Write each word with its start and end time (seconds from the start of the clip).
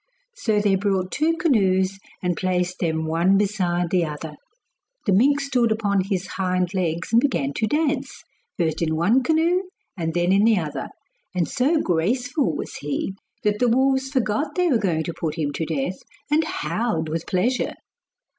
So 0.33 0.59
they 0.59 0.73
brought 0.73 1.11
two 1.11 1.37
canoes 1.37 1.99
and 2.23 2.35
placed 2.35 2.79
them 2.79 3.05
one 3.05 3.37
beside 3.37 3.91
the 3.91 4.03
other. 4.03 4.35
The 5.05 5.13
mink 5.13 5.39
stood 5.39 5.71
up 5.71 5.85
on 5.85 6.01
his 6.05 6.25
hind 6.25 6.73
legs 6.73 7.09
and 7.11 7.21
began 7.21 7.53
to 7.57 7.67
dance, 7.67 8.23
first 8.57 8.81
in 8.81 8.95
one 8.95 9.21
canoe 9.21 9.61
and 9.95 10.15
then 10.15 10.31
in 10.31 10.43
the 10.43 10.57
other; 10.57 10.87
and 11.35 11.47
so 11.47 11.79
graceful 11.81 12.55
was 12.55 12.77
he, 12.77 13.13
that 13.43 13.59
the 13.59 13.69
wolves 13.69 14.09
forgot 14.09 14.55
they 14.55 14.69
were 14.69 14.79
going 14.79 15.03
to 15.03 15.13
put 15.13 15.35
him 15.37 15.53
to 15.53 15.65
death, 15.67 15.99
and 16.31 16.45
howled 16.45 17.07
with 17.07 17.27
pleasure. 17.27 17.75